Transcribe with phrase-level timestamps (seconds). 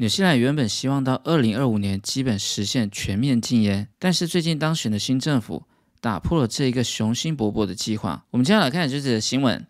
[0.00, 5.64] 纽西兰原本希望到二零二五年基本实现全面禁烟，但是最近当选的新政府
[6.00, 8.24] 打破了这一个雄心勃勃的计划。
[8.30, 9.66] 我们接下来看这次的新闻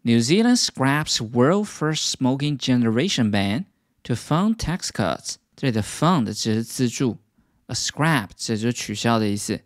[0.00, 3.66] ：New Zealand scraps world first smoking generation ban
[4.04, 5.34] to fund tax cuts。
[5.54, 7.18] 这里的 fund 指的是资助
[7.66, 9.60] ，a scrap 指的就是取消的意思。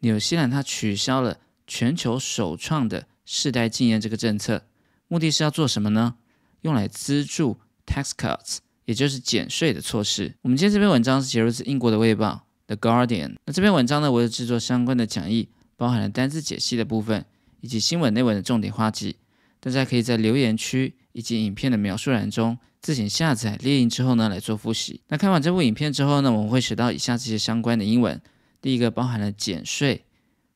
[0.00, 4.62] 纽西兰它取消了全球首创的世代禁烟这个政策，
[5.08, 6.14] 目的是要做什么呢？
[6.62, 10.34] 用来资助 tax cuts，也就是减税的措施。
[10.40, 13.34] 我们今天这篇文章是节录自英国的《卫报》The Guardian。
[13.44, 17.26] 那这篇文章呢，我有制作相关的讲义，包含了单字解析的部分，
[17.60, 19.16] 以及新闻内文的重点话题。
[19.60, 25.02] 大家可以在留言区以及影片的描述栏中自行下载列印之后呢来做复习。
[25.08, 28.18] 那看完这部影片之后呢，我们会学到以下这些相关的英文。
[28.62, 30.06] 第一个包含了减税、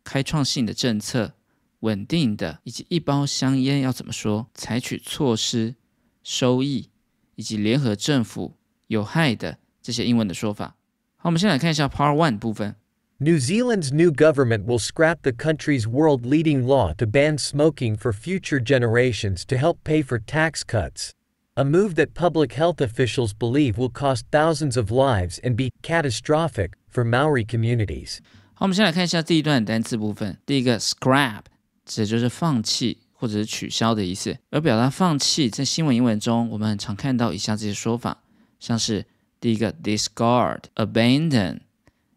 [0.03, 1.35] 开创性的政策、
[1.81, 4.49] 稳定的，以及一包香烟要怎么说？
[4.55, 5.75] 采取措施、
[6.23, 6.89] 收益
[7.36, 8.54] 以及联合政府
[8.88, 10.76] 有害的这些英文的说法。
[11.16, 12.76] 好，我们先来看一下 Part One 部分。
[13.20, 18.60] New Zealand's new government will scrap the country's world leading law to ban smoking for future
[18.60, 21.12] generations to help pay for tax cuts.
[21.56, 26.74] A move that public health officials believe will cost thousands of lives and be catastrophic
[26.88, 28.20] for Maori communities.
[28.54, 30.38] 好，我们先来看一下第一段单词部分。
[30.46, 31.42] 第一个 scrap
[31.84, 38.25] 指的就是放弃 或者是取消的意思，而表达放弃在新闻英文中，我们很常看到以下这些说法，
[38.59, 39.07] 像是
[39.39, 41.61] 第一个 discard、abandon。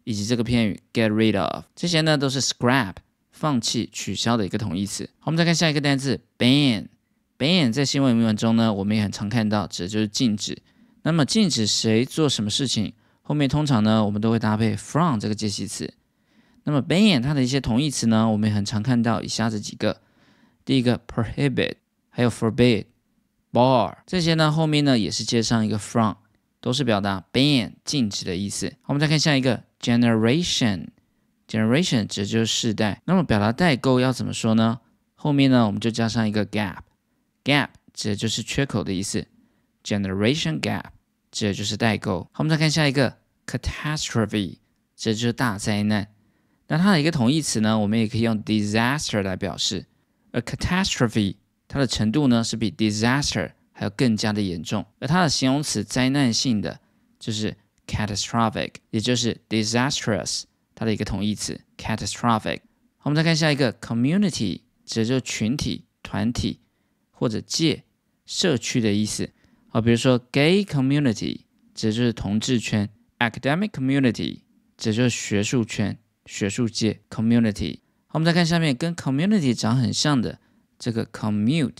[0.04, 2.94] 以及这个片语 get rid of，这些呢都是 scrap
[3.32, 5.04] 放弃、取消的一个同义词。
[5.20, 6.86] 好，我们再看下一个单词 ban。
[7.40, 10.58] ban 在新闻英文中呢，我们也很常看到，指的就是禁止。
[11.02, 15.92] 那么禁止谁做什么事情，后面通常呢我们都会搭配 from 这个介系词。
[16.66, 20.02] 那么 ban 它的一些同义词呢，我们也很常看到以下这几个：
[20.66, 21.76] 第一个 prohibit，
[22.10, 22.88] 还有 forbid、
[23.54, 26.16] bar，这些呢后面呢也是接上一个 from，
[26.60, 28.74] 都是表达 ban 禁止的意思。
[28.86, 29.64] 我们再看下一个。
[29.82, 33.02] Generation，generation 指就是世代。
[33.06, 34.80] 那么表达代沟要怎么说呢？
[35.14, 39.28] 后面呢我们就加上一个 gap，gap 指的就是缺口的意思。
[39.84, 40.86] Generation gap
[41.30, 42.22] 指的就是代沟。
[42.32, 44.58] 好，我们再看下一个 catastrophe，
[44.96, 46.08] 指就是大灾难。
[46.68, 49.86] 那它的一个同义词呢，我们也可以用 disaster 来表示。
[50.36, 51.38] 而 catastrophe
[51.68, 54.86] 它的程度呢是比 disaster 还要更加的严重。
[55.00, 56.80] 而它的形容词灾难性的
[57.18, 57.56] 就是。
[57.88, 62.62] catastrophic，也就是 disastrous，它的一个同义词 catastrophic。
[63.04, 66.62] 我们再看下一个 community，指的就是群体、团体
[67.12, 67.84] 或者界、
[68.26, 69.30] 社区的意思。
[69.68, 71.42] 好，比如说 gay community，
[71.76, 74.40] 指的就是同志圈；academic community，
[74.76, 77.82] 指的就是学术圈、学术界 community。
[78.16, 80.40] 我们再看下面跟 community 长很像的
[80.80, 81.80] 这个 commute，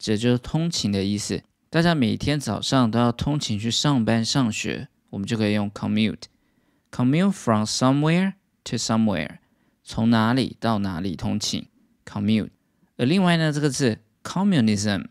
[0.00, 1.40] 指的就是通勤的意思。
[1.70, 4.88] 大家每天早上都要通勤去上班、上学。
[5.10, 8.32] 我们就可以用 commute，commute from somewhere
[8.64, 9.38] to somewhere，
[9.84, 11.68] 从哪里到哪里通勤
[12.04, 12.50] ，commute。
[12.96, 15.06] 而另外呢，这个字 communism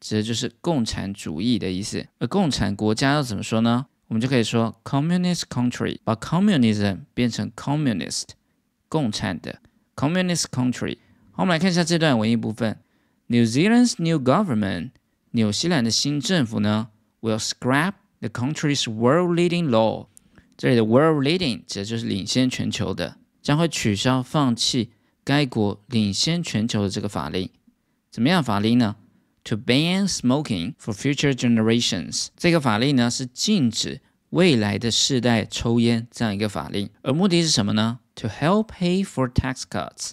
[0.00, 2.04] 指的就是共产主义的意思。
[2.18, 3.86] 而共产国家要怎么说呢？
[4.08, 8.24] 我们就可以说 communist country，把 communism 变成 communist，
[8.88, 9.60] 共产的
[9.96, 10.98] communist country。
[11.32, 12.78] 好，我们来看一下这段文艺部分。
[13.26, 14.90] New Zealand's new government，
[15.32, 16.90] 纽西兰的新政府呢
[17.20, 20.06] ，will scrap The country's world-leading law，
[20.56, 24.90] 这里的 world-leading 指的就是领先全球的，将会取消、放弃
[25.22, 27.50] 该国领先全球的这个法令。
[28.10, 28.96] 怎么样法令呢
[29.44, 34.00] ？To ban smoking for future generations，这个法令呢是禁止
[34.30, 36.88] 未来的世代抽烟这样一个法令。
[37.02, 40.10] 而目的是什么呢？To help pay for tax cuts。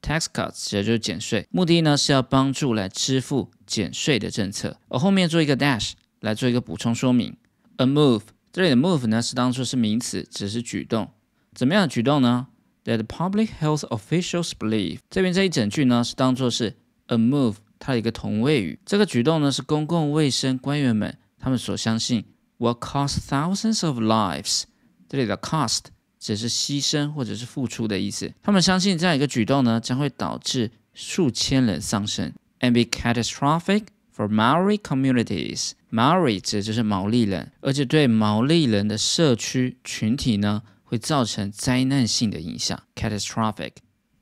[0.00, 4.78] Tax cuts 指的就是减税，目的呢是要帮助来支付减税的政策。
[4.88, 5.92] 而后面做一个 dash。
[6.22, 7.36] 来做一个补充说明
[7.78, 11.10] ，a move 这里的 move 呢是当做是名词，只是举动。
[11.52, 12.46] 怎么样的举动呢
[12.84, 16.76] ？That public health officials believe 这边这一整句呢是当做是
[17.08, 18.78] a move 它的一个同位语。
[18.86, 22.24] 这个举动呢是公共卫生官员们他们所相信
[22.62, 24.62] will cost thousands of lives。
[25.08, 25.80] 这里的 cost
[26.20, 28.32] 只是牺牲或者是付出的意思。
[28.40, 35.72] 他们相信这样一个举动呢将会导致数千人丧生，and be catastrophic for Maori communities。
[35.90, 43.72] Maori 指的就是毛利人，而且对毛利人的社区群体呢，会造成灾难性的影响 （catastrophic）。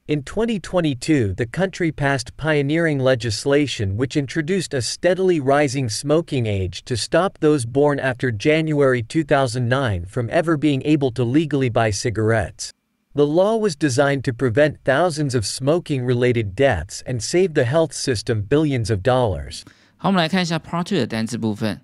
[0.09, 6.95] In 2022, the country passed pioneering legislation which introduced a steadily rising smoking age to
[6.95, 12.69] stop those born after January 2009 from ever being able to legally buy cigarettes.
[13.15, 17.91] The law was designed to prevent thousands of smoking related deaths and save the health
[17.91, 19.63] system billions of dollars.
[19.97, 21.81] 好，我们来看一下 Part Two 的单词部分。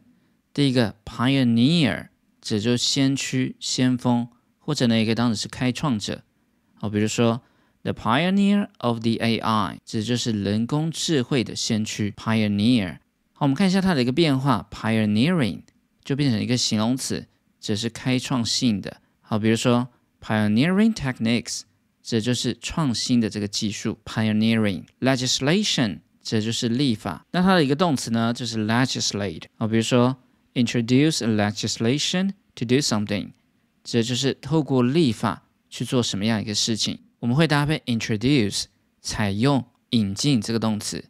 [0.54, 2.10] 第一个 pioneer
[2.40, 4.28] 指就是先驱、先锋，
[4.60, 6.22] 或者呢也可以当成是开创者。
[6.76, 7.42] 好，比如说
[7.87, 12.99] the pioneer of the AI，指就是人工智慧的先驱 pioneer。
[13.33, 15.61] 好，我们看一下它的一个变化，pioneering
[16.05, 17.29] 就变成一个形容词，
[17.61, 18.97] 指是开创性的。
[19.21, 19.87] 好，比如说
[20.21, 21.61] pioneering techniques，
[22.03, 23.97] 这就是创新的这个技术。
[24.05, 27.25] pioneering legislation，这就是立法。
[27.31, 29.45] 那它的一个动词呢，就是 legislate。
[29.59, 30.17] 好，比如说
[30.55, 33.31] introduce a legislation to do something，
[33.85, 36.99] 这就是透过立法去做什么样一个事情。
[37.19, 38.65] 我们会搭配 introduce，
[39.01, 41.05] 采用引进这个动词。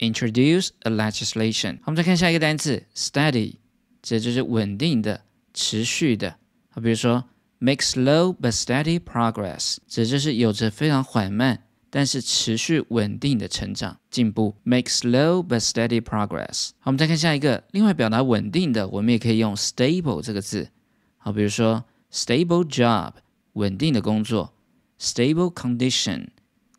[0.00, 1.78] introduce a legislation。
[1.84, 3.56] 我们再看下一个单词 steady，
[4.02, 6.36] 这就是稳定的、持续的。
[6.70, 7.24] 好，比如说
[7.58, 14.54] make slow but steady progress，这就是有着非常缓慢但是持续稳定的成长进步。
[14.62, 16.70] make slow but steady progress。
[16.78, 20.70] 好，我们再看下一个，另外表达稳定的，我们也可以用 stable 这个字。
[21.18, 23.12] 好，比如说 stable job，
[23.52, 24.54] 稳定的工作
[25.00, 26.28] ；stable condition。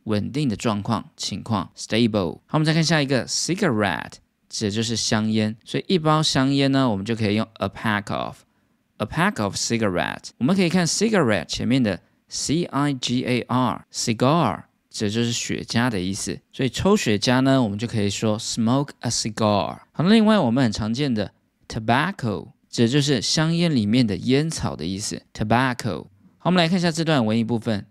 [0.06, 2.40] 稳定的状况情况，stable。
[2.48, 4.14] 好，我们再看下一个，cigarette，
[4.50, 5.56] 指的就是香烟。
[5.64, 10.30] 所以一包香烟呢，我们就可以用 a pack of，a pack of cigarette。
[10.40, 16.40] 我们可以看 cigarette 前面的 c i g a r，cigar，指的就是雪茄的意思。
[16.52, 19.82] 所以抽雪茄呢，我们就可以说 smoke a cigar。
[19.92, 21.32] 好，另外我们很常见的
[21.68, 26.08] tobacco，指的就是香烟里面的烟草的意思，tobacco。
[26.40, 27.86] 好，我们来看一下这段文艺部分。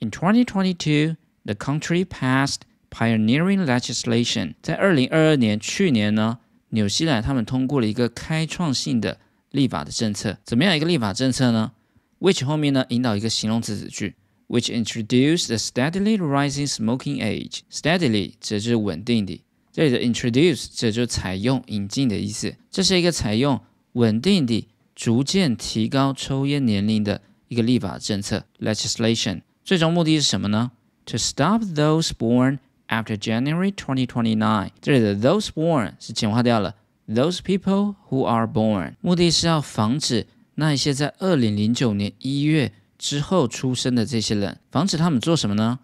[0.00, 1.16] In 2022.
[1.44, 2.60] The country passed
[2.90, 4.54] pioneering legislation。
[4.62, 9.18] 在二零二二年，去年呢，纽西兰他们通过了一个开创性的
[9.50, 10.36] 立法的政策。
[10.44, 11.72] 怎么样一个立法政策呢
[12.20, 14.14] ？Which 后面呢引导一个形容词子句
[14.48, 17.60] ，which introduced the steadily rising smoking age。
[17.72, 19.42] Steadily 指就是稳定的，
[19.72, 22.54] 这里的 introduce 指就是采用、引进的意思。
[22.70, 23.58] 这是一个采用
[23.94, 29.40] 稳定的、逐渐提高抽烟年龄的一个立法政策 legislation。
[29.68, 30.70] 最终目的是什么呢
[31.04, 36.74] ？To stop those born after January 2029，这里的 those born 是简化掉了
[37.06, 45.80] those people who are born，目的是要防止那一些在二零零九年一月之后出生的这些人，防止他们做什么呢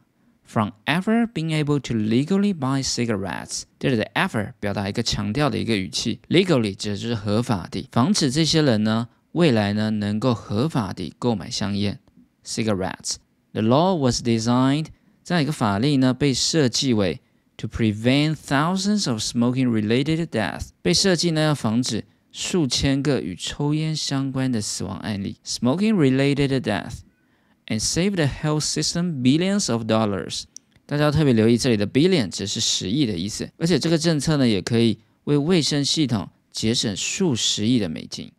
[0.47, 12.01] ？From ever being able to legally buy cigarettes，这里的 ever 表达一个强调的一个语气，legally 指的就是合法的，防止这些人呢未来呢能够合法的购买香烟
[12.47, 13.17] cigarettes。
[13.54, 14.88] The law was designed
[15.24, 17.22] 这样一个法令呢，被设计为
[17.58, 30.44] to prevent thousands of smoking-related deaths，被设计呢要防止数千个与抽烟相关的死亡案例 （smoking-related death），and save the health system billions of dollars。
[30.86, 38.32] 大家要特别留意，这里的 billion 只是十亿的意思，而且这个政策呢，也可以为卫生系统节省数十亿的美金。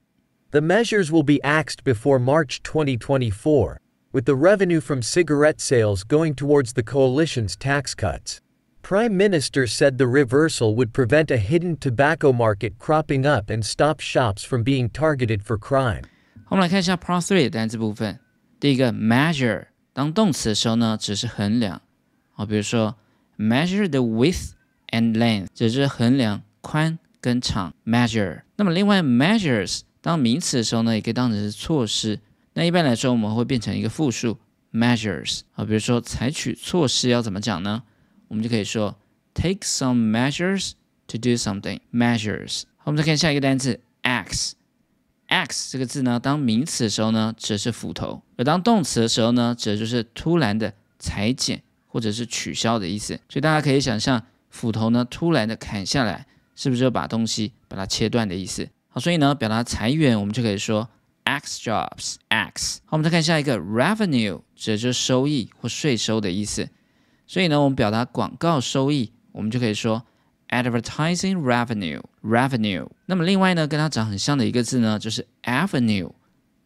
[0.50, 3.76] The measures will be axed before March 2024
[4.14, 8.40] with the revenue from cigarette sales going towards the coalition's tax cuts.
[8.82, 14.00] Prime Minister said the reversal would prevent a hidden tobacco market cropping up and stop
[14.00, 16.02] shops from being targeted for crime.
[16.48, 18.18] 我们来看一下 Part Three 的单词部分。
[18.58, 21.82] 第一个 measure 当动词的时候呢，只是衡量。
[22.32, 22.96] 好，比如说
[23.38, 24.52] measure the width
[24.88, 28.42] and length，只是衡量宽跟长 measure。
[28.56, 32.18] 那么另外 measures 当名词的时候呢，也可以当成是措施。
[32.57, 34.37] 那一般来说，我们会变成一个复数
[34.71, 37.83] measures 啊，比如说采取措施要怎么讲呢？
[38.29, 38.95] 我们就可以说
[39.33, 40.71] take some measures
[41.05, 42.63] to do something measures。
[42.77, 53.19] 好，我们再看下一个单词 axe，axe 这个字呢，当名词的时候呢，指的是斧头；而当动词的时候呢，指的就是突然的裁剪或者是取消的意思。
[53.27, 58.69] 所以大家可以想象，斧头呢突然的砍下来，是不是就把东西把它切断的意思？
[58.87, 60.87] 好，所以呢，表达裁员，我们就可以说。
[61.25, 66.69] X jobs X，好，我们再看下一个 revenue，指的就是收益或税收的意思。
[67.27, 70.03] 所以呢，我们表达广告收益，我们就可以说
[70.49, 72.87] advertising revenue revenue。
[73.07, 76.11] 那么另外呢，跟它长很像的一个字呢，就是 avenue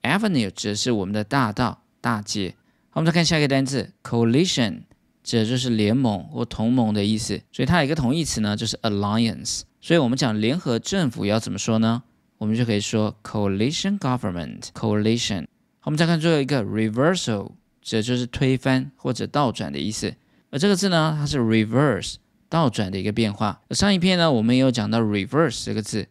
[0.04, 2.54] avenue，指的是我们的大道大街。
[2.90, 4.82] 好，我们再看下一个单词 coalition，
[5.24, 7.42] 指的就是联盟或同盟的意思。
[7.54, 9.62] 所以它有一个同义词呢，就是 alliance。
[9.80, 12.04] 所以我们讲联合政府要怎么说呢？
[12.40, 15.46] 我们就可以说 coalition government coalition。
[15.84, 20.16] 我们再看最后一个 reversal，这就是推翻或者倒转的意思。
[20.50, 22.16] 而这个字呢，它是 reverse
[22.48, 23.62] 倒转的一个变化。
[23.72, 26.08] 上一篇呢，我们也有讲到 reverse 这个字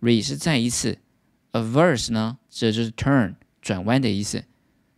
[0.00, 0.96] ，re 是再一次
[1.52, 4.44] ，averse 呢，这就是 turn 转弯的意思。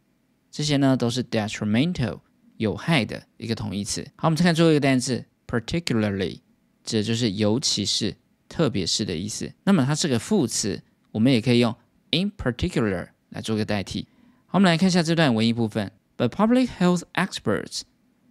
[0.50, 2.20] 这些呢都是 detrimental
[2.56, 4.02] 有害的一个同义词。
[4.16, 6.40] 好，我们再看最后一个单词 particularly，
[6.84, 8.16] 指的就是尤其是、
[8.48, 9.52] 特别是的意思。
[9.64, 11.74] 那么它是个副词，我们也可以用
[12.10, 14.06] in particular 来做个代替。
[14.46, 15.90] 好，我们来看一下这段文艺部分。
[16.16, 17.82] But public health experts，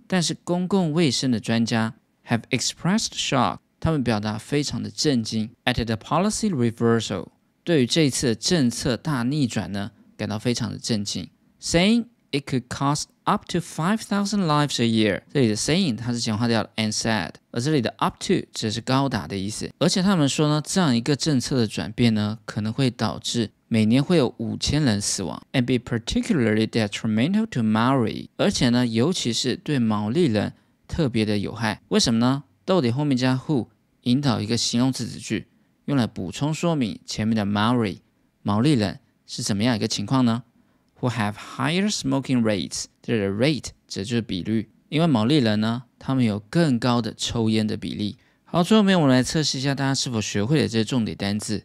[0.06, 1.96] 但是公共卫生的专家
[2.28, 7.30] have expressed shock，他们表达非常的震惊 at the policy reversal。
[7.65, 11.29] 对于这一次的政策大逆转呢，感到非常的震惊
[11.61, 15.23] ，saying it could cost up to five thousand lives a year。
[15.33, 19.71] 这里的 saying 它是简化掉了 and said，而这里的 up to 只是高达的意思。
[19.79, 28.29] 而且他们说呢，这样一个政策的转变呢，可能会导致每年会有五千人死亡，and be particularly detrimental to Maori。
[28.37, 30.53] 而且呢，尤其是对毛利人
[30.87, 31.81] 特别的有害。
[31.89, 32.45] 为什么呢？
[32.67, 33.69] 到底后面加 who
[34.03, 35.47] 引导一个形容词子句。
[35.87, 37.99] 用来补充说明前面的 Maori
[38.43, 40.45] 毛利人是怎么样一个情况呢
[41.01, 42.85] ？Who have higher smoking rates？
[43.03, 48.17] 这里的 rate 指的就是比率，因为毛利人呢，他们有更高的抽烟的比例。
[48.45, 51.65] 好，最后面我们来测试一下大家是否学会了这些重点单字。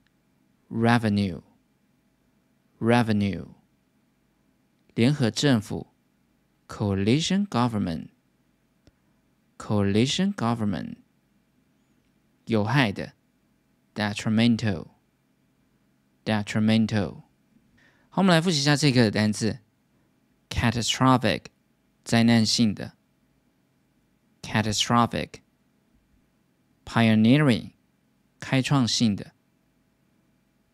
[0.69, 3.47] ，revenue，revenue。
[4.95, 5.90] 联合政府。
[6.70, 8.08] coalition government
[9.58, 10.96] coalition government
[12.46, 13.14] 有害的
[13.94, 14.88] detrimental
[16.25, 17.23] detrimental
[18.08, 19.58] 好，我们来复习一下这个单词
[20.49, 21.44] catastrophic
[22.04, 22.92] 灾难性的
[24.42, 25.40] catastrophic
[26.85, 27.73] pioneering
[28.38, 29.32] 开创性的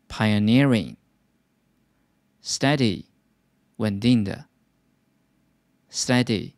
[0.09, 0.97] pioneering
[2.43, 3.07] steady
[3.77, 4.46] 稳定的
[5.97, 6.55] steady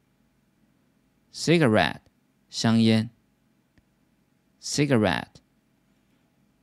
[1.33, 2.03] cigarette
[2.49, 3.11] 香烟
[4.61, 5.41] cigarette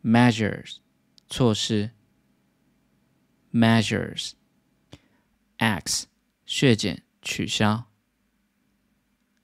[0.03, 0.77] measures
[1.29, 1.91] 措施
[3.53, 4.31] measures
[5.57, 6.07] x
[6.45, 7.85] 削减取消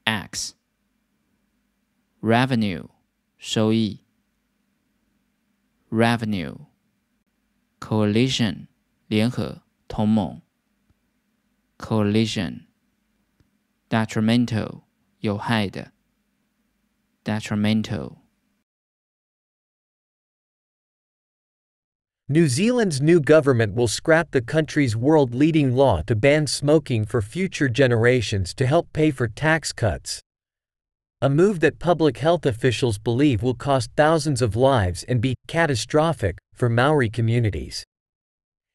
[0.05, 0.53] x
[2.21, 2.89] revenue
[3.37, 3.99] 收益
[5.89, 6.67] revenue
[7.79, 8.67] coalition
[9.07, 10.41] 联合同盟
[11.77, 12.67] coalition
[13.91, 14.83] detrimental
[15.19, 15.91] 有害的，
[17.23, 18.17] detrimental。
[22.29, 27.21] New Zealand's new government will scrap the country's world leading law to ban smoking for
[27.21, 30.19] future generations to help pay for tax cuts.
[31.21, 36.37] A move that public health officials believe will cost thousands of lives and be catastrophic
[36.53, 37.85] for Maori communities.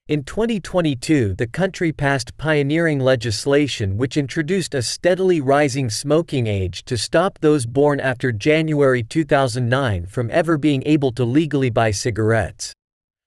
[0.10, 6.98] In 2022, the country passed pioneering legislation which introduced a steadily rising smoking age to
[6.98, 12.72] stop those born after January 2009 from ever being able to legally buy cigarettes.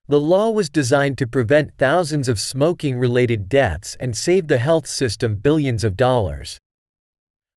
[0.08, 4.86] The law was designed to prevent thousands of smoking related deaths and save the health
[4.86, 6.58] system billions of dollars.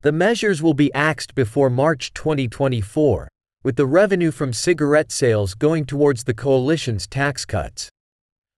[0.01, 3.29] The measures will be axed before March 2024,
[3.63, 7.89] with the revenue from cigarette sales going towards the coalition's tax cuts.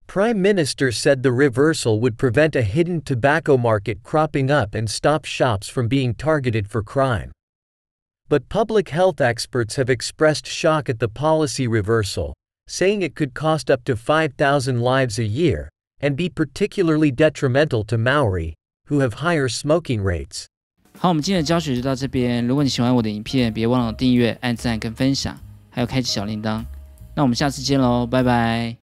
[0.07, 5.25] Prime Minister said the reversal would prevent a hidden tobacco market cropping up and stop
[5.25, 7.31] shops from being targeted for crime.
[8.29, 12.35] But public health experts have expressed shock at the policy reversal,
[12.67, 15.69] saying it could cost up to 5,000 lives a year
[16.01, 18.55] and be particularly detrimental to Maori,
[18.87, 20.47] who have higher smoking rates.
[20.99, 22.47] 好，我们今天的教学就到这边。
[22.47, 25.39] 如果你喜欢我的影片，别忘了订阅、按赞跟分享，
[25.71, 26.65] 还有开启小铃铛。
[27.15, 28.77] 那我们下次见喽，拜拜。